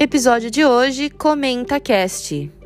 Episódio 0.00 0.48
de 0.48 0.64
hoje, 0.64 1.10
Comenta 1.10 1.80
Cast. 1.80 2.57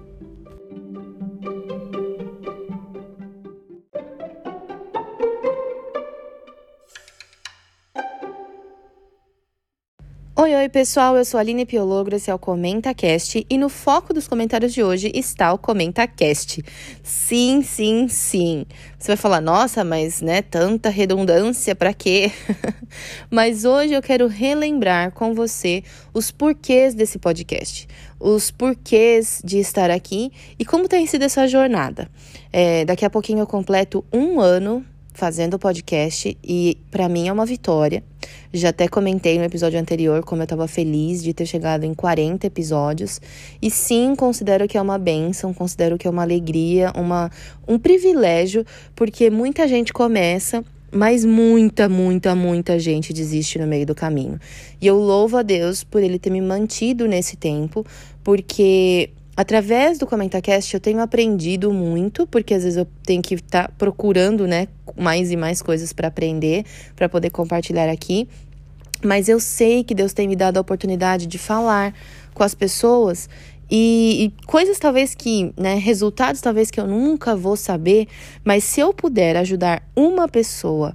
Oi, 10.35 10.55
oi, 10.55 10.67
pessoal. 10.71 11.15
Eu 11.15 11.27
sou 11.27 11.37
a 11.37 11.43
Aline 11.43 11.67
Piologro, 11.67 12.17
esse 12.17 12.31
é 12.31 12.35
o 12.35 12.39
ComentaCast 12.39 13.47
e 13.51 13.59
no 13.59 13.69
foco 13.69 14.15
dos 14.15 14.27
comentários 14.27 14.73
de 14.73 14.83
hoje 14.83 15.13
está 15.15 15.53
o 15.53 15.59
ComentaCast. 15.59 16.65
Sim, 17.03 17.61
sim, 17.63 18.09
sim. 18.09 18.65
Você 18.99 19.09
vai 19.09 19.17
falar, 19.19 19.43
nossa, 19.43 19.85
mas 19.85 20.23
né, 20.23 20.41
tanta 20.41 20.89
redundância 20.89 21.75
para 21.75 21.93
quê? 21.93 22.33
mas 23.31 23.67
hoje 23.67 23.93
eu 23.93 24.01
quero 24.01 24.27
relembrar 24.27 25.13
com 25.13 25.35
você 25.35 25.85
os 26.15 26.31
porquês 26.31 26.95
desse 26.95 27.19
podcast, 27.19 27.87
os 28.19 28.51
porquês 28.51 29.43
de 29.45 29.59
estar 29.59 29.91
aqui 29.91 30.33
e 30.59 30.65
como 30.65 30.89
tem 30.89 31.07
sido 31.07 31.25
essa 31.25 31.47
jornada. 31.47 32.09
É, 32.51 32.87
daqui 32.87 33.05
a 33.05 33.11
pouquinho 33.11 33.41
eu 33.41 33.47
completo 33.47 34.03
um 34.11 34.41
ano 34.41 34.83
fazendo 35.13 35.55
o 35.55 35.59
podcast 35.59 36.39
e 36.43 36.79
para 36.91 37.07
mim 37.07 37.29
é 37.29 37.33
uma 37.33 37.45
vitória. 37.45 38.03
Já 38.53 38.69
até 38.69 38.89
comentei 38.89 39.39
no 39.39 39.45
episódio 39.45 39.79
anterior 39.79 40.23
como 40.23 40.43
eu 40.43 40.45
estava 40.45 40.69
feliz 40.69 41.23
de 41.23 41.33
ter 41.33 41.47
chegado 41.47 41.85
em 41.85 41.95
40 41.95 42.47
episódios. 42.47 43.21
E 43.61 43.71
sim, 43.71 44.15
considero 44.15 44.69
que 44.69 44.77
é 44.77 44.83
uma 44.83 44.99
benção, 44.99 45.55
considero 45.55 45.97
que 45.97 46.07
é 46.07 46.11
uma 46.11 46.23
alegria, 46.23 46.93
uma, 46.95 47.31
um 47.67 47.79
privilégio, 47.79 48.65
porque 48.95 49.31
muita 49.31 49.67
gente 49.67 49.93
começa 49.93 50.65
mas 50.95 51.25
muita, 51.25 51.89
muita, 51.89 52.35
muita 52.35 52.79
gente 52.79 53.15
desiste 53.15 53.59
no 53.59 53.67
meio 53.67 53.87
do 53.87 53.95
caminho. 53.95 54.39
E 54.79 54.87
eu 54.87 54.99
louvo 54.99 55.39
a 55.39 55.43
Deus 55.43 55.83
por 55.83 56.03
ele 56.03 56.19
ter 56.19 56.29
me 56.29 56.43
mantido 56.43 57.09
nesse 57.09 57.35
tempo, 57.35 57.83
porque 58.23 59.09
Através 59.37 59.99
do 59.99 60.07
ComentaCast 60.07 60.75
eu 60.75 60.81
tenho 60.81 61.01
aprendido 61.01 61.73
muito, 61.73 62.27
porque 62.27 62.53
às 62.53 62.65
vezes 62.65 62.77
eu 62.77 62.87
tenho 63.05 63.23
que 63.23 63.35
estar 63.35 63.69
tá 63.69 63.75
procurando, 63.79 64.47
né, 64.47 64.69
mais 64.97 65.31
e 65.31 65.37
mais 65.37 65.63
coisas 65.63 65.93
para 65.93 66.09
aprender, 66.09 66.65
para 66.95 67.09
poder 67.09 67.31
compartilhar 67.31 67.89
aqui. 67.89 68.29
Mas 69.03 69.29
eu 69.29 69.41
sei 69.41 69.83
que 69.83 69.95
Deus 69.95 70.13
tem 70.13 70.29
me 70.29 70.37
dado 70.37 70.59
a 70.59 70.61
oportunidade 70.61 71.27
de 71.27 71.39
falar 71.39 71.95
com 72.35 72.43
as 72.43 72.55
pessoas 72.55 73.29
e, 73.75 74.27
e, 74.27 74.47
coisas 74.47 74.79
talvez 74.79 75.15
que, 75.15 75.51
né, 75.57 75.77
resultados 75.77 76.43
talvez 76.43 76.71
que 76.71 76.79
eu 76.79 76.87
nunca 76.87 77.35
vou 77.35 77.57
saber, 77.57 78.07
mas 78.45 78.65
se 78.65 78.81
eu 78.81 78.93
puder 78.93 79.35
ajudar 79.39 79.83
uma 79.97 80.29
pessoa 80.29 80.95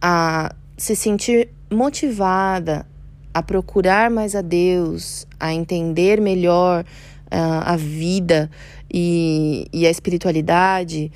a 0.00 0.54
se 0.74 0.96
sentir 0.96 1.50
motivada, 1.70 2.86
a 3.34 3.42
procurar 3.42 4.10
mais 4.10 4.34
a 4.34 4.40
Deus, 4.40 5.26
a 5.38 5.52
entender 5.52 6.18
melhor 6.18 6.82
a 7.30 7.76
vida 7.76 8.50
e, 8.92 9.66
e 9.72 9.86
a 9.86 9.90
espiritualidade 9.90 11.12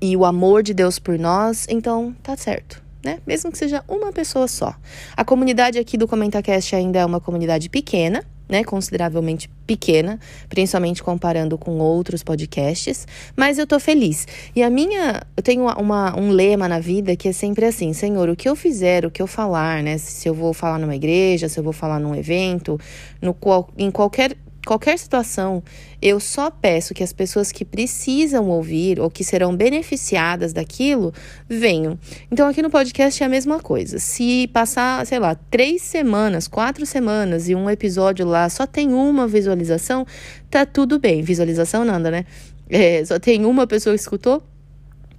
e 0.00 0.16
o 0.16 0.24
amor 0.24 0.62
de 0.62 0.74
Deus 0.74 0.98
por 0.98 1.18
nós, 1.18 1.66
então 1.68 2.14
tá 2.22 2.36
certo. 2.36 2.82
Né? 3.04 3.20
Mesmo 3.26 3.52
que 3.52 3.58
seja 3.58 3.84
uma 3.86 4.12
pessoa 4.12 4.48
só. 4.48 4.74
A 5.16 5.24
comunidade 5.24 5.78
aqui 5.78 5.96
do 5.96 6.08
ComentaCast 6.08 6.74
ainda 6.74 6.98
é 6.98 7.04
uma 7.04 7.20
comunidade 7.20 7.68
pequena, 7.68 8.24
né, 8.48 8.62
consideravelmente 8.64 9.50
pequena, 9.66 10.20
principalmente 10.48 11.02
comparando 11.02 11.58
com 11.58 11.78
outros 11.78 12.22
podcasts, 12.22 13.06
mas 13.36 13.58
eu 13.58 13.66
tô 13.66 13.78
feliz. 13.80 14.26
E 14.54 14.62
a 14.62 14.70
minha, 14.70 15.22
eu 15.36 15.42
tenho 15.42 15.66
uma, 15.66 16.18
um 16.18 16.30
lema 16.30 16.68
na 16.68 16.78
vida 16.78 17.16
que 17.16 17.28
é 17.28 17.32
sempre 17.32 17.66
assim, 17.66 17.92
Senhor, 17.92 18.28
o 18.28 18.36
que 18.36 18.48
eu 18.48 18.54
fizer, 18.54 19.04
o 19.04 19.10
que 19.10 19.20
eu 19.20 19.26
falar, 19.26 19.82
né, 19.82 19.98
se 19.98 20.28
eu 20.28 20.34
vou 20.34 20.52
falar 20.52 20.78
numa 20.78 20.94
igreja, 20.94 21.48
se 21.48 21.58
eu 21.58 21.64
vou 21.64 21.72
falar 21.72 21.98
num 21.98 22.14
evento, 22.14 22.78
no 23.20 23.34
qual, 23.34 23.68
em 23.76 23.90
qualquer 23.90 24.36
qualquer 24.66 24.98
situação, 24.98 25.62
eu 26.02 26.18
só 26.18 26.50
peço 26.50 26.92
que 26.92 27.02
as 27.02 27.12
pessoas 27.12 27.52
que 27.52 27.64
precisam 27.64 28.48
ouvir 28.48 29.00
ou 29.00 29.08
que 29.08 29.22
serão 29.22 29.56
beneficiadas 29.56 30.52
daquilo 30.52 31.14
venham. 31.48 31.98
Então, 32.30 32.48
aqui 32.48 32.60
no 32.60 32.68
podcast 32.68 33.22
é 33.22 33.26
a 33.26 33.28
mesma 33.28 33.60
coisa. 33.60 33.98
Se 33.98 34.48
passar, 34.48 35.06
sei 35.06 35.20
lá, 35.20 35.34
três 35.34 35.82
semanas, 35.82 36.48
quatro 36.48 36.84
semanas 36.84 37.48
e 37.48 37.54
um 37.54 37.70
episódio 37.70 38.26
lá 38.26 38.48
só 38.48 38.66
tem 38.66 38.92
uma 38.92 39.28
visualização, 39.28 40.04
tá 40.50 40.66
tudo 40.66 40.98
bem. 40.98 41.22
Visualização 41.22 41.84
nada, 41.84 42.10
né? 42.10 42.24
É, 42.68 43.04
só 43.04 43.18
tem 43.20 43.44
uma 43.44 43.66
pessoa 43.66 43.94
que 43.94 44.00
escutou, 44.00 44.42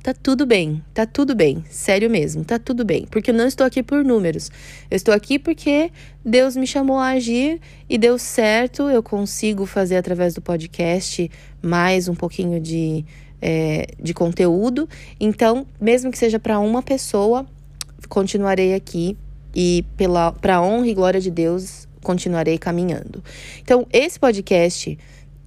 Tá 0.07 0.13
tudo 0.13 0.45
bem, 0.45 0.81
tá 0.93 1.05
tudo 1.05 1.35
bem, 1.35 1.65
sério 1.69 2.09
mesmo, 2.09 2.45
tá 2.45 2.57
tudo 2.57 2.85
bem, 2.85 3.05
porque 3.11 3.31
eu 3.31 3.35
não 3.35 3.45
estou 3.45 3.67
aqui 3.67 3.83
por 3.83 4.05
números. 4.05 4.49
Eu 4.89 4.95
estou 4.95 5.13
aqui 5.13 5.37
porque 5.37 5.91
Deus 6.23 6.55
me 6.55 6.65
chamou 6.65 6.97
a 6.97 7.07
agir 7.07 7.59
e 7.89 7.97
deu 7.97 8.17
certo. 8.17 8.83
Eu 8.83 9.03
consigo 9.03 9.65
fazer 9.65 9.97
através 9.97 10.33
do 10.33 10.41
podcast 10.41 11.29
mais 11.61 12.07
um 12.07 12.15
pouquinho 12.15 12.57
de, 12.57 13.03
é, 13.41 13.87
de 14.01 14.13
conteúdo. 14.13 14.87
Então, 15.19 15.67
mesmo 15.77 16.09
que 16.09 16.17
seja 16.17 16.39
para 16.39 16.57
uma 16.57 16.81
pessoa, 16.81 17.45
continuarei 18.07 18.75
aqui 18.75 19.17
e 19.53 19.83
pela 19.97 20.31
para 20.31 20.61
honra 20.61 20.87
e 20.87 20.93
glória 20.93 21.19
de 21.19 21.29
Deus 21.29 21.85
continuarei 22.01 22.57
caminhando. 22.57 23.21
Então, 23.61 23.85
esse 23.91 24.17
podcast 24.17 24.97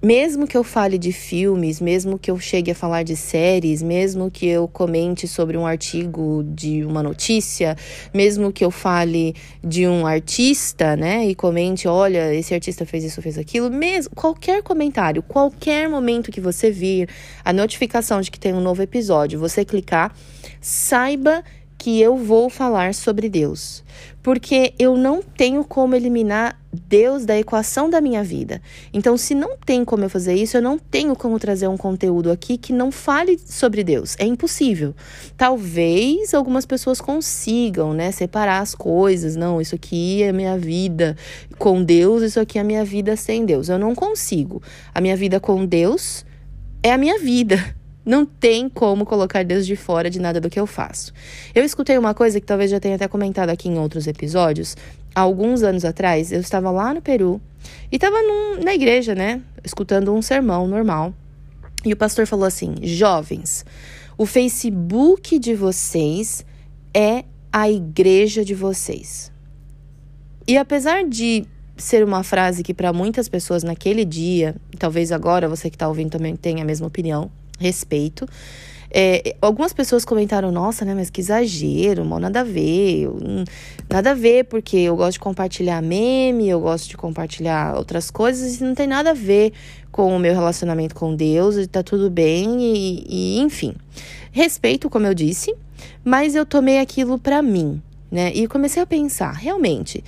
mesmo 0.01 0.47
que 0.47 0.57
eu 0.57 0.63
fale 0.63 0.97
de 0.97 1.11
filmes, 1.11 1.79
mesmo 1.79 2.17
que 2.17 2.31
eu 2.31 2.39
chegue 2.39 2.71
a 2.71 2.75
falar 2.75 3.03
de 3.03 3.15
séries, 3.15 3.83
mesmo 3.83 4.31
que 4.31 4.47
eu 4.47 4.67
comente 4.67 5.27
sobre 5.27 5.55
um 5.57 5.65
artigo 5.65 6.43
de 6.43 6.83
uma 6.83 7.03
notícia, 7.03 7.77
mesmo 8.11 8.51
que 8.51 8.65
eu 8.65 8.71
fale 8.71 9.35
de 9.63 9.87
um 9.87 10.07
artista, 10.07 10.95
né, 10.95 11.27
e 11.27 11.35
comente, 11.35 11.87
olha, 11.87 12.33
esse 12.33 12.53
artista 12.53 12.85
fez 12.85 13.03
isso, 13.03 13.21
fez 13.21 13.37
aquilo, 13.37 13.69
mesmo 13.69 14.15
qualquer 14.15 14.63
comentário, 14.63 15.21
qualquer 15.21 15.87
momento 15.87 16.31
que 16.31 16.41
você 16.41 16.71
vir 16.71 17.07
a 17.45 17.53
notificação 17.53 18.21
de 18.21 18.31
que 18.31 18.39
tem 18.39 18.53
um 18.53 18.61
novo 18.61 18.81
episódio, 18.81 19.39
você 19.39 19.63
clicar, 19.63 20.15
saiba 20.59 21.43
eu 21.89 22.15
vou 22.15 22.49
falar 22.49 22.93
sobre 22.93 23.27
Deus, 23.27 23.83
porque 24.21 24.73
eu 24.77 24.95
não 24.95 25.21
tenho 25.21 25.63
como 25.63 25.95
eliminar 25.95 26.59
Deus 26.71 27.25
da 27.25 27.37
equação 27.37 27.89
da 27.89 27.99
minha 27.99 28.23
vida. 28.23 28.61
Então, 28.93 29.17
se 29.17 29.33
não 29.33 29.57
tem 29.57 29.83
como 29.83 30.03
eu 30.03 30.09
fazer 30.09 30.35
isso, 30.35 30.55
eu 30.55 30.61
não 30.61 30.77
tenho 30.77 31.15
como 31.15 31.39
trazer 31.39 31.67
um 31.67 31.75
conteúdo 31.75 32.31
aqui 32.31 32.57
que 32.57 32.71
não 32.71 32.91
fale 32.91 33.37
sobre 33.43 33.83
Deus. 33.83 34.15
É 34.19 34.25
impossível. 34.25 34.95
Talvez 35.35 36.33
algumas 36.33 36.65
pessoas 36.65 37.01
consigam, 37.01 37.93
né, 37.93 38.11
separar 38.11 38.59
as 38.59 38.75
coisas. 38.75 39.35
Não, 39.35 39.59
isso 39.59 39.75
aqui 39.75 40.23
é 40.23 40.31
minha 40.31 40.57
vida 40.57 41.17
com 41.57 41.83
Deus, 41.83 42.21
isso 42.21 42.39
aqui 42.39 42.59
é 42.59 42.63
minha 42.63 42.85
vida 42.85 43.15
sem 43.15 43.45
Deus. 43.45 43.69
Eu 43.69 43.79
não 43.79 43.95
consigo. 43.95 44.61
A 44.93 45.01
minha 45.01 45.15
vida 45.15 45.39
com 45.39 45.65
Deus 45.65 46.25
é 46.83 46.91
a 46.91 46.97
minha 46.97 47.19
vida. 47.19 47.80
Não 48.03 48.25
tem 48.25 48.67
como 48.67 49.05
colocar 49.05 49.45
Deus 49.45 49.65
de 49.65 49.75
fora 49.75 50.09
de 50.09 50.19
nada 50.19 50.41
do 50.41 50.49
que 50.49 50.59
eu 50.59 50.65
faço. 50.65 51.13
Eu 51.53 51.63
escutei 51.63 51.97
uma 51.97 52.13
coisa 52.13 52.39
que 52.39 52.45
talvez 52.45 52.71
já 52.71 52.79
tenha 52.79 52.95
até 52.95 53.07
comentado 53.07 53.49
aqui 53.49 53.69
em 53.69 53.77
outros 53.77 54.07
episódios. 54.07 54.75
Há 55.13 55.21
alguns 55.21 55.61
anos 55.61 55.85
atrás, 55.85 56.31
eu 56.31 56.39
estava 56.39 56.71
lá 56.71 56.93
no 56.93 57.01
Peru 57.01 57.39
e 57.91 57.97
estava 57.97 58.17
na 58.63 58.73
igreja, 58.73 59.13
né? 59.13 59.41
Escutando 59.63 60.13
um 60.13 60.21
sermão 60.21 60.67
normal. 60.67 61.13
E 61.85 61.93
o 61.93 61.97
pastor 61.97 62.25
falou 62.25 62.45
assim: 62.45 62.75
Jovens, 62.81 63.65
o 64.17 64.25
Facebook 64.25 65.37
de 65.37 65.53
vocês 65.53 66.45
é 66.93 67.23
a 67.51 67.69
igreja 67.69 68.43
de 68.43 68.55
vocês. 68.55 69.31
E 70.47 70.57
apesar 70.57 71.03
de 71.07 71.45
ser 71.77 72.03
uma 72.03 72.23
frase 72.23 72.63
que 72.63 72.73
para 72.73 72.93
muitas 72.93 73.27
pessoas 73.27 73.63
naquele 73.63 74.05
dia, 74.05 74.55
talvez 74.77 75.11
agora 75.11 75.49
você 75.49 75.69
que 75.69 75.75
está 75.75 75.87
ouvindo 75.87 76.11
também 76.11 76.35
tenha 76.35 76.63
a 76.63 76.65
mesma 76.65 76.87
opinião, 76.87 77.31
respeito. 77.61 78.27
É, 78.93 79.37
algumas 79.41 79.71
pessoas 79.71 80.03
comentaram, 80.03 80.51
nossa, 80.51 80.83
né, 80.83 80.93
mas 80.93 81.09
que 81.09 81.21
exagero, 81.21 82.03
mal 82.03 82.19
nada 82.19 82.41
a 82.41 82.43
ver, 82.43 83.07
nada 83.89 84.11
a 84.11 84.13
ver, 84.13 84.43
porque 84.45 84.75
eu 84.75 84.97
gosto 84.97 85.13
de 85.13 85.19
compartilhar 85.21 85.81
meme, 85.81 86.49
eu 86.49 86.59
gosto 86.59 86.89
de 86.89 86.97
compartilhar 86.97 87.77
outras 87.77 88.11
coisas 88.11 88.59
e 88.59 88.63
não 88.65 88.75
tem 88.75 88.87
nada 88.87 89.11
a 89.11 89.13
ver 89.13 89.53
com 89.93 90.13
o 90.13 90.19
meu 90.19 90.33
relacionamento 90.33 90.93
com 90.93 91.15
Deus, 91.15 91.55
e 91.55 91.67
tá 91.67 91.81
tudo 91.81 92.09
bem, 92.09 92.61
e, 92.61 93.05
e 93.07 93.39
enfim. 93.39 93.73
Respeito, 94.29 94.89
como 94.89 95.07
eu 95.07 95.13
disse, 95.13 95.55
mas 96.03 96.35
eu 96.35 96.45
tomei 96.45 96.79
aquilo 96.79 97.17
para 97.17 97.41
mim, 97.41 97.81
né, 98.11 98.33
e 98.33 98.45
comecei 98.45 98.83
a 98.83 98.85
pensar, 98.85 99.31
realmente, 99.31 100.03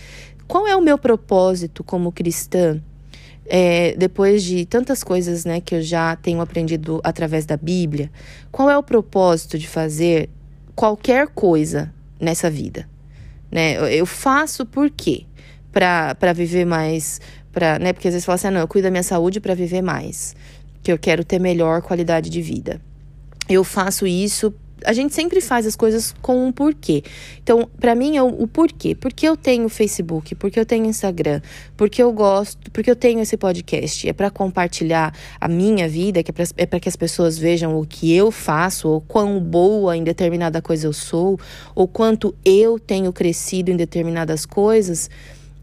qual 0.45 0.67
é 0.67 0.75
o 0.75 0.81
meu 0.81 0.97
propósito 0.97 1.85
como 1.85 2.11
cristã 2.11 2.81
é, 3.45 3.95
depois 3.97 4.43
de 4.43 4.65
tantas 4.65 5.03
coisas 5.03 5.45
né, 5.45 5.59
que 5.59 5.75
eu 5.75 5.81
já 5.81 6.15
tenho 6.15 6.41
aprendido 6.41 7.01
através 7.03 7.45
da 7.45 7.57
Bíblia, 7.57 8.09
qual 8.51 8.69
é 8.69 8.77
o 8.77 8.83
propósito 8.83 9.57
de 9.57 9.67
fazer 9.67 10.29
qualquer 10.75 11.27
coisa 11.27 11.93
nessa 12.19 12.49
vida? 12.49 12.87
Né? 13.51 13.75
Eu 13.93 14.05
faço 14.05 14.65
por 14.65 14.89
quê? 14.89 15.25
Para 15.71 16.33
viver 16.33 16.65
mais, 16.65 17.19
pra, 17.51 17.79
né? 17.79 17.93
porque 17.93 18.07
às 18.07 18.13
vezes 18.13 18.25
fala 18.25 18.35
assim, 18.35 18.47
ah, 18.47 18.51
não, 18.51 18.61
eu 18.61 18.67
cuido 18.67 18.87
da 18.87 18.91
minha 18.91 19.03
saúde 19.03 19.39
para 19.39 19.53
viver 19.53 19.81
mais, 19.81 20.35
que 20.81 20.91
eu 20.91 20.97
quero 20.97 21.23
ter 21.23 21.39
melhor 21.39 21.81
qualidade 21.81 22.29
de 22.29 22.41
vida. 22.41 22.79
Eu 23.49 23.63
faço 23.63 24.07
isso 24.07 24.53
a 24.85 24.93
gente 24.93 25.13
sempre 25.13 25.41
faz 25.41 25.65
as 25.65 25.75
coisas 25.75 26.13
com 26.21 26.45
um 26.47 26.51
porquê. 26.51 27.03
Então, 27.41 27.69
para 27.79 27.95
mim 27.95 28.17
é 28.17 28.23
o, 28.23 28.27
o 28.27 28.47
porquê. 28.47 28.95
Porque 28.95 29.27
eu 29.27 29.35
tenho 29.35 29.67
Facebook, 29.69 30.35
porque 30.35 30.59
eu 30.59 30.65
tenho 30.65 30.85
Instagram, 30.85 31.41
porque 31.75 32.01
eu 32.01 32.11
gosto, 32.11 32.71
porque 32.71 32.89
eu 32.89 32.95
tenho 32.95 33.19
esse 33.19 33.37
podcast. 33.37 34.07
É 34.07 34.13
para 34.13 34.29
compartilhar 34.29 35.13
a 35.39 35.47
minha 35.47 35.87
vida, 35.87 36.23
que 36.23 36.31
é 36.31 36.33
para 36.33 36.77
é 36.77 36.79
que 36.79 36.89
as 36.89 36.95
pessoas 36.95 37.37
vejam 37.37 37.79
o 37.79 37.85
que 37.85 38.13
eu 38.13 38.31
faço, 38.31 38.87
ou 38.89 39.01
quão 39.01 39.39
boa 39.39 39.95
em 39.95 40.03
determinada 40.03 40.61
coisa 40.61 40.87
eu 40.87 40.93
sou, 40.93 41.39
ou 41.75 41.87
quanto 41.87 42.35
eu 42.43 42.79
tenho 42.79 43.11
crescido 43.11 43.71
em 43.71 43.75
determinadas 43.75 44.45
coisas. 44.45 45.09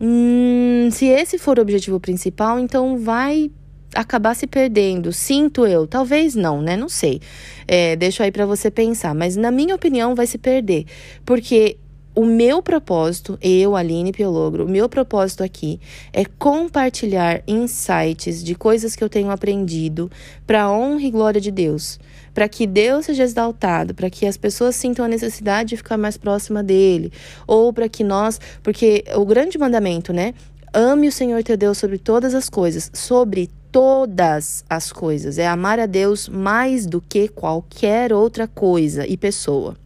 Hum, 0.00 0.88
se 0.90 1.06
esse 1.06 1.36
for 1.36 1.58
o 1.58 1.62
objetivo 1.62 2.00
principal, 2.00 2.58
então 2.58 2.98
vai 2.98 3.50
acabar 3.94 4.34
se 4.34 4.46
perdendo. 4.46 5.12
Sinto 5.12 5.66
eu, 5.66 5.86
talvez 5.86 6.34
não, 6.34 6.62
né? 6.62 6.76
Não 6.76 6.88
sei. 6.88 7.20
É, 7.66 7.96
deixo 7.96 8.22
aí 8.22 8.30
para 8.30 8.46
você 8.46 8.70
pensar, 8.70 9.14
mas 9.14 9.36
na 9.36 9.50
minha 9.50 9.74
opinião 9.74 10.14
vai 10.14 10.26
se 10.26 10.38
perder, 10.38 10.86
porque 11.24 11.76
o 12.14 12.24
meu 12.26 12.60
propósito, 12.60 13.38
eu, 13.40 13.76
Aline 13.76 14.12
Piologro, 14.12 14.64
o 14.64 14.68
meu 14.68 14.88
propósito 14.88 15.44
aqui 15.44 15.80
é 16.12 16.24
compartilhar 16.24 17.40
insights 17.46 18.42
de 18.42 18.54
coisas 18.56 18.96
que 18.96 19.04
eu 19.04 19.08
tenho 19.08 19.30
aprendido 19.30 20.10
para 20.44 20.70
honra 20.70 21.02
e 21.02 21.10
glória 21.10 21.40
de 21.40 21.52
Deus, 21.52 22.00
para 22.34 22.48
que 22.48 22.66
Deus 22.66 23.06
seja 23.06 23.22
exaltado, 23.22 23.94
para 23.94 24.10
que 24.10 24.26
as 24.26 24.36
pessoas 24.36 24.74
sintam 24.74 25.04
a 25.04 25.08
necessidade 25.08 25.70
de 25.70 25.76
ficar 25.76 25.96
mais 25.96 26.16
próxima 26.16 26.64
dele, 26.64 27.12
ou 27.46 27.72
para 27.72 27.88
que 27.88 28.02
nós, 28.02 28.40
porque 28.60 29.04
o 29.14 29.24
grande 29.24 29.56
mandamento, 29.56 30.12
né? 30.12 30.34
Ame 30.74 31.08
o 31.08 31.12
Senhor 31.12 31.42
teu 31.42 31.56
Deus 31.56 31.78
sobre 31.78 31.98
todas 31.98 32.34
as 32.34 32.48
coisas, 32.48 32.90
sobre 32.92 33.50
todas 33.70 34.64
as 34.68 34.92
coisas. 34.92 35.38
É 35.38 35.46
amar 35.46 35.78
a 35.78 35.86
Deus 35.86 36.28
mais 36.28 36.86
do 36.86 37.00
que 37.00 37.28
qualquer 37.28 38.12
outra 38.12 38.46
coisa 38.46 39.06
e 39.06 39.16
pessoa. 39.16 39.76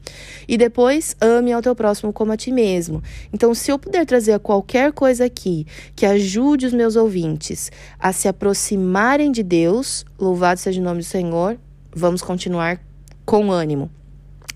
E 0.47 0.57
depois, 0.57 1.17
ame 1.21 1.53
ao 1.53 1.63
teu 1.63 1.75
próximo 1.75 2.13
como 2.13 2.33
a 2.33 2.37
ti 2.37 2.51
mesmo. 2.51 3.03
Então, 3.33 3.55
se 3.55 3.71
eu 3.71 3.79
puder 3.79 4.05
trazer 4.07 4.39
qualquer 4.39 4.93
coisa 4.93 5.25
aqui 5.25 5.67
que 5.95 6.07
ajude 6.07 6.67
os 6.67 6.73
meus 6.73 6.97
ouvintes 6.97 7.71
a 7.99 8.13
se 8.13 8.29
aproximarem 8.29 9.33
de 9.33 9.43
Deus, 9.43 10.05
louvado 10.19 10.61
seja 10.61 10.81
o 10.81 10.85
nome 10.85 10.99
do 10.99 11.05
Senhor, 11.05 11.59
vamos 11.95 12.23
continuar 12.23 12.81
com 13.25 13.51
ânimo. 13.51 13.91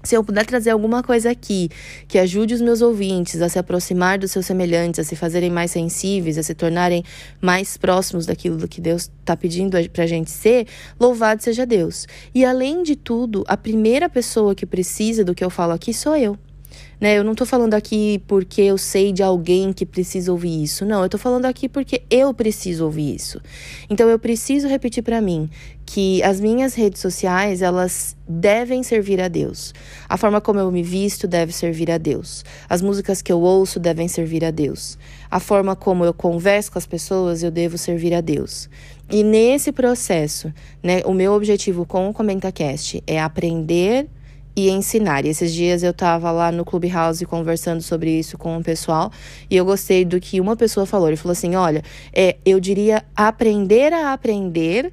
Se 0.03 0.17
eu 0.17 0.23
puder 0.23 0.47
trazer 0.47 0.71
alguma 0.71 1.03
coisa 1.03 1.31
aqui 1.31 1.69
que 2.07 2.19
ajude 2.19 2.55
os 2.55 2.61
meus 2.61 2.81
ouvintes 2.81 3.43
a 3.43 3.49
se 3.49 3.59
aproximar 3.59 4.19
dos 4.19 4.31
seus 4.31 4.47
semelhantes, 4.47 5.01
a 5.01 5.05
se 5.05 5.17
fazerem 5.17 5.51
mais 5.51 5.71
sensíveis, 5.71 6.39
a 6.39 6.43
se 6.43 6.55
tornarem 6.55 7.05
mais 7.41 7.77
próximos 7.77 8.25
daquilo 8.25 8.69
que 8.69 8.81
Deus 8.81 9.11
está 9.21 9.37
pedindo 9.37 9.77
para 9.91 10.05
a 10.05 10.07
gente 10.07 10.31
ser, 10.31 10.67
louvado 10.99 11.43
seja 11.43 11.67
Deus. 11.67 12.07
E 12.35 12.45
além 12.45 12.83
de 12.83 12.95
tudo, 12.95 13.45
a 13.49 13.57
primeira 13.57 14.09
pessoa 14.09 14.55
que 14.55 14.65
precisa 14.65 15.25
do 15.25 15.35
que 15.35 15.45
eu 15.45 15.51
falo 15.51 15.73
aqui 15.73 15.93
sou 15.93 16.17
eu. 16.17 16.39
Né? 17.01 17.17
Eu 17.17 17.23
não 17.23 17.33
estou 17.33 17.47
falando 17.47 17.75
aqui 17.75 18.23
porque 18.27 18.61
eu 18.63 18.77
sei 18.77 19.13
de 19.13 19.23
alguém 19.23 19.73
que 19.73 19.87
precisa 19.87 20.33
ouvir 20.33 20.63
isso. 20.63 20.85
Não, 20.85 21.01
eu 21.01 21.07
estou 21.07 21.19
falando 21.19 21.45
aqui 21.45 21.69
porque 21.69 22.03
eu 22.11 22.35
preciso 22.35 22.85
ouvir 22.85 23.15
isso. 23.15 23.41
Então 23.89 24.09
eu 24.09 24.19
preciso 24.19 24.67
repetir 24.67 25.03
para 25.03 25.21
mim 25.21 25.49
que 25.87 26.23
as 26.23 26.41
minhas 26.41 26.75
redes 26.75 27.01
sociais, 27.01 27.63
elas 27.63 28.15
devem 28.29 28.83
servir 28.83 29.21
a 29.23 29.29
Deus. 29.29 29.73
A 30.09 30.19
forma 30.19 30.41
como 30.41 30.59
eu 30.59 30.71
me 30.71 30.83
visto 30.83 31.27
deve 31.27 31.53
servir 31.53 31.91
a 31.91 31.97
Deus. 31.97 32.45
As 32.69 32.83
músicas 32.83 33.23
que 33.23 33.33
eu 33.33 33.41
ouço 33.41 33.81
devem 33.81 34.07
servir 34.07 34.45
a 34.45 34.51
Deus. 34.51 34.99
A 35.31 35.41
forma 35.41 35.75
como 35.75 36.05
eu 36.05 36.13
converso 36.13 36.73
com 36.73 36.79
as 36.79 36.87
pessoas, 36.87 37.43
eu 37.43 37.51
devo 37.51 37.79
servir 37.79 38.13
a 38.13 38.21
Deus. 38.21 38.69
E 39.11 39.25
nesse 39.25 39.73
processo, 39.73 40.53
né, 40.83 41.01
o 41.07 41.15
meu 41.15 41.33
objetivo 41.33 41.87
com 41.87 42.11
o 42.11 42.13
ComentaCast 42.13 43.03
é 43.07 43.19
aprender 43.19 44.07
e 44.59 44.69
ensinar. 44.71 45.25
E 45.25 45.29
esses 45.29 45.55
dias 45.55 45.85
eu 45.85 45.93
estava 45.93 46.33
lá 46.33 46.51
no 46.51 46.65
Clubhouse 46.65 47.25
conversando 47.25 47.81
sobre 47.81 48.19
isso 48.19 48.37
com 48.37 48.59
o 48.59 48.63
pessoal 48.63 49.13
e 49.49 49.57
eu 49.57 49.65
gostei 49.65 50.05
do 50.05 50.19
que 50.19 50.41
uma 50.41 50.57
pessoa 50.57 50.85
falou. 50.85 51.07
Ele 51.07 51.17
falou 51.17 51.31
assim: 51.31 51.55
olha, 51.55 51.81
é, 52.13 52.37
eu 52.45 52.59
diria 52.59 53.05
aprender 53.15 53.93
a 53.93 54.13
aprender 54.13 54.93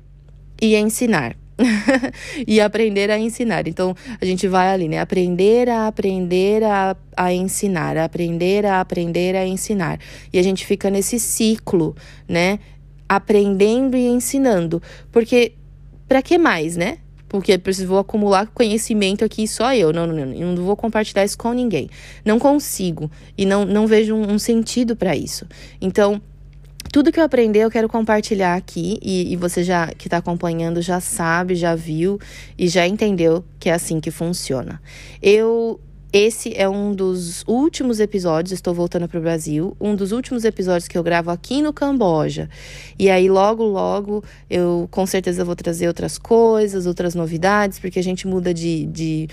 e 0.61 0.75
ensinar. 0.75 1.35
e 2.45 2.61
aprender 2.61 3.09
a 3.09 3.17
ensinar. 3.17 3.67
Então, 3.67 3.95
a 4.21 4.25
gente 4.25 4.47
vai 4.47 4.67
ali, 4.67 4.87
né? 4.87 4.99
Aprender 4.99 5.67
a 5.67 5.87
aprender 5.87 6.63
a, 6.63 6.95
a 7.17 7.33
ensinar, 7.33 7.97
aprender 7.97 8.67
a 8.67 8.81
aprender 8.81 9.35
a 9.35 9.47
ensinar. 9.47 9.99
E 10.31 10.37
a 10.37 10.43
gente 10.43 10.63
fica 10.63 10.91
nesse 10.91 11.19
ciclo, 11.19 11.95
né? 12.27 12.59
Aprendendo 13.09 13.97
e 13.97 14.05
ensinando. 14.05 14.79
Porque, 15.11 15.53
para 16.07 16.21
que 16.21 16.37
mais, 16.37 16.77
né? 16.77 16.99
Porque 17.35 17.57
preciso 17.57 17.89
vou 17.89 17.99
acumular 17.99 18.47
conhecimento 18.53 19.25
aqui 19.25 19.45
só 19.45 19.75
eu. 19.75 19.91
Não, 19.91 20.07
não, 20.07 20.25
não, 20.25 20.55
não 20.55 20.63
vou 20.63 20.75
compartilhar 20.75 21.25
isso 21.25 21.37
com 21.37 21.51
ninguém. 21.51 21.89
Não 22.23 22.39
consigo 22.39 23.11
e 23.37 23.45
não, 23.45 23.65
não 23.65 23.85
vejo 23.85 24.15
um, 24.15 24.31
um 24.31 24.39
sentido 24.39 24.95
para 24.95 25.17
isso. 25.17 25.45
Então, 25.81 26.21
tudo 26.93 27.11
que 27.11 27.19
eu 27.19 27.25
aprendi 27.25 27.59
eu 27.59 27.69
quero 27.69 27.89
compartilhar 27.89 28.55
aqui 28.55 28.97
e, 29.01 29.33
e 29.33 29.35
você 29.35 29.65
já 29.65 29.87
que 29.87 30.07
está 30.07 30.15
acompanhando 30.15 30.81
já 30.81 31.01
sabe, 31.01 31.55
já 31.55 31.75
viu 31.75 32.17
e 32.57 32.69
já 32.69 32.87
entendeu 32.87 33.43
que 33.59 33.69
é 33.69 33.73
assim 33.73 33.99
que 33.99 34.11
funciona. 34.11 34.81
Eu 35.21 35.77
esse 36.17 36.55
é 36.55 36.69
um 36.69 36.95
dos 36.95 37.43
últimos 37.45 37.99
episódios, 37.99 38.53
estou 38.53 38.73
voltando 38.73 39.05
para 39.05 39.19
o 39.19 39.21
Brasil, 39.21 39.75
um 39.81 39.93
dos 39.93 40.13
últimos 40.13 40.45
episódios 40.45 40.87
que 40.87 40.97
eu 40.97 41.03
gravo 41.03 41.29
aqui 41.29 41.61
no 41.61 41.73
Camboja. 41.73 42.49
E 42.97 43.09
aí, 43.09 43.29
logo, 43.29 43.65
logo, 43.65 44.23
eu 44.49 44.87
com 44.89 45.05
certeza 45.05 45.43
vou 45.43 45.57
trazer 45.57 45.89
outras 45.89 46.17
coisas, 46.17 46.85
outras 46.85 47.15
novidades, 47.15 47.79
porque 47.79 47.99
a 47.99 48.01
gente 48.01 48.25
muda 48.25 48.53
de, 48.53 48.85
de 48.85 49.27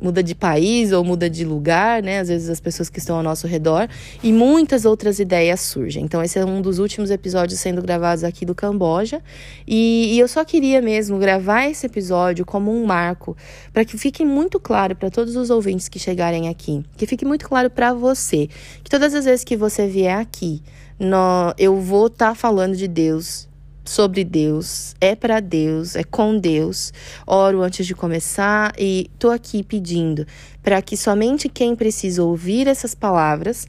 muda 0.00 0.22
de 0.22 0.34
país 0.34 0.92
ou 0.92 1.04
muda 1.04 1.28
de 1.28 1.44
lugar, 1.44 2.02
né? 2.02 2.20
Às 2.20 2.28
vezes 2.28 2.48
as 2.48 2.60
pessoas 2.60 2.88
que 2.88 2.98
estão 2.98 3.16
ao 3.16 3.22
nosso 3.22 3.46
redor 3.46 3.88
e 4.22 4.32
muitas 4.32 4.84
outras 4.84 5.18
ideias 5.18 5.60
surgem. 5.60 6.04
Então 6.04 6.22
esse 6.22 6.38
é 6.38 6.44
um 6.44 6.60
dos 6.60 6.78
últimos 6.78 7.10
episódios 7.10 7.60
sendo 7.60 7.82
gravados 7.82 8.24
aqui 8.24 8.44
do 8.44 8.54
Camboja 8.54 9.22
e, 9.66 10.14
e 10.14 10.18
eu 10.18 10.28
só 10.28 10.44
queria 10.44 10.80
mesmo 10.80 11.18
gravar 11.18 11.66
esse 11.66 11.86
episódio 11.86 12.44
como 12.44 12.72
um 12.72 12.84
marco 12.84 13.36
para 13.72 13.84
que 13.84 13.96
fique 13.98 14.24
muito 14.24 14.60
claro 14.60 14.94
para 14.94 15.10
todos 15.10 15.36
os 15.36 15.50
ouvintes 15.50 15.88
que 15.88 15.98
chegarem 15.98 16.48
aqui, 16.48 16.84
que 16.96 17.06
fique 17.06 17.24
muito 17.24 17.48
claro 17.48 17.70
para 17.70 17.92
você 17.92 18.48
que 18.82 18.90
todas 18.90 19.14
as 19.14 19.24
vezes 19.24 19.44
que 19.44 19.56
você 19.56 19.86
vier 19.86 20.18
aqui, 20.18 20.62
no, 20.98 21.54
eu 21.58 21.80
vou 21.80 22.06
estar 22.06 22.30
tá 22.30 22.34
falando 22.34 22.76
de 22.76 22.88
Deus 22.88 23.48
sobre 23.90 24.24
Deus, 24.24 24.94
é 25.00 25.14
para 25.14 25.40
Deus, 25.40 25.96
é 25.96 26.04
com 26.04 26.38
Deus. 26.38 26.92
Oro 27.26 27.62
antes 27.62 27.86
de 27.86 27.94
começar 27.94 28.72
e 28.78 29.10
tô 29.18 29.30
aqui 29.30 29.62
pedindo 29.62 30.26
para 30.62 30.80
que 30.82 30.96
somente 30.96 31.48
quem 31.48 31.74
precisa 31.74 32.22
ouvir 32.22 32.66
essas 32.66 32.94
palavras 32.94 33.66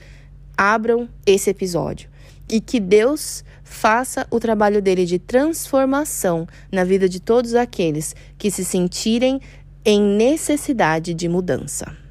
abram 0.57 1.07
esse 1.25 1.49
episódio 1.49 2.09
e 2.49 2.59
que 2.59 2.79
Deus 2.79 3.43
faça 3.63 4.25
o 4.31 4.39
trabalho 4.39 4.81
dele 4.81 5.05
de 5.05 5.19
transformação 5.19 6.47
na 6.71 6.83
vida 6.83 7.07
de 7.07 7.19
todos 7.19 7.53
aqueles 7.53 8.15
que 8.37 8.49
se 8.49 8.63
sentirem 8.63 9.41
em 9.83 10.01
necessidade 10.01 11.13
de 11.13 11.27
mudança. 11.29 12.06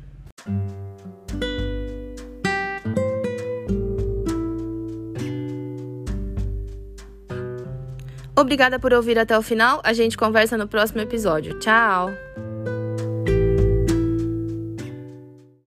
Obrigada 8.37 8.79
por 8.79 8.93
ouvir 8.93 9.19
até 9.19 9.37
o 9.37 9.43
final. 9.43 9.81
A 9.83 9.93
gente 9.93 10.17
conversa 10.17 10.57
no 10.59 10.69
próximo 10.69 11.01
episódio. 11.01 11.59
Tchau! 11.59 12.11